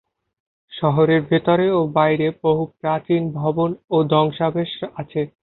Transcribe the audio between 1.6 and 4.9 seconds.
ও বাইরে বহু প্রাচীন ভবন ও ধ্বংসাবশেষ